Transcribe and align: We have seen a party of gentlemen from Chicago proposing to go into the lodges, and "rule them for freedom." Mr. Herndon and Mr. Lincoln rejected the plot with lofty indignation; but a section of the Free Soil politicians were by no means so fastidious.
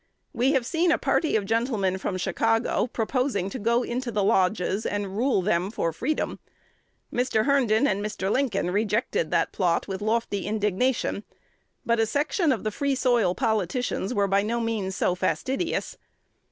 We 0.33 0.53
have 0.53 0.65
seen 0.65 0.91
a 0.91 0.97
party 0.97 1.35
of 1.35 1.45
gentlemen 1.45 1.99
from 1.99 2.17
Chicago 2.17 2.87
proposing 2.87 3.51
to 3.51 3.59
go 3.59 3.83
into 3.83 4.11
the 4.11 4.23
lodges, 4.23 4.83
and 4.83 5.15
"rule 5.15 5.43
them 5.43 5.69
for 5.69 5.93
freedom." 5.93 6.39
Mr. 7.13 7.45
Herndon 7.45 7.85
and 7.85 8.03
Mr. 8.03 8.31
Lincoln 8.31 8.71
rejected 8.71 9.29
the 9.29 9.47
plot 9.51 9.87
with 9.87 10.01
lofty 10.01 10.47
indignation; 10.47 11.23
but 11.85 11.99
a 11.99 12.07
section 12.07 12.51
of 12.51 12.63
the 12.63 12.71
Free 12.71 12.95
Soil 12.95 13.35
politicians 13.35 14.11
were 14.11 14.27
by 14.27 14.41
no 14.41 14.59
means 14.59 14.95
so 14.95 15.13
fastidious. 15.13 15.99